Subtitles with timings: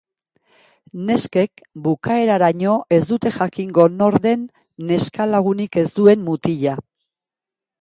[1.09, 4.49] Neskek bukaeraraino ez dute jakingo nor den
[4.93, 6.75] neskalagunik ez duen mutila.